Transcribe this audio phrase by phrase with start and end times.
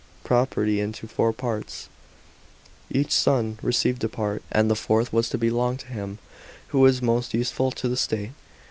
[0.23, 1.87] property into four parts;
[2.89, 6.17] each son received a part, and the fourth was to belong to him
[6.69, 8.31] who was most useful to the state.